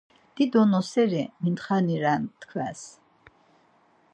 [0.37, 2.81] Dido noseri mitxani ren tkves.